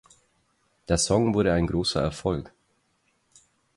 [0.89, 2.51] Der Song wurde ein großer Erfolg.